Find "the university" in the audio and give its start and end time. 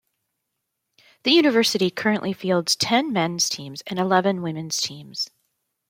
1.21-1.91